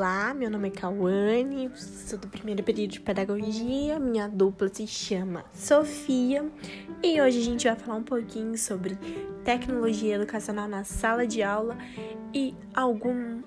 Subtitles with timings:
[0.00, 5.44] Olá, meu nome é Cauane, sou do primeiro período de pedagogia, minha dupla se chama
[5.52, 6.48] Sofia
[7.02, 8.96] e hoje a gente vai falar um pouquinho sobre
[9.42, 11.76] tecnologia educacional na sala de aula
[12.32, 13.42] e algum,